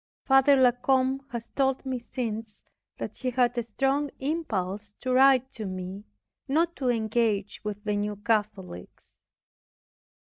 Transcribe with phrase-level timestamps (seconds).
[0.25, 2.63] Father La Combe has told me since,
[2.97, 6.05] that he had a strong impulse to write to me,
[6.47, 9.13] not to engage with the New Catholics.